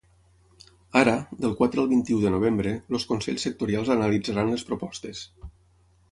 Ara, 0.99 1.11
del 1.43 1.51
quatre 1.59 1.83
al 1.83 1.89
vint-i-u 1.91 2.23
de 2.23 2.31
novembre, 2.35 2.71
els 2.97 3.05
consells 3.11 3.45
sectorials 3.47 3.91
analitzaran 3.97 4.49
les 4.55 4.65
propostes. 4.71 5.21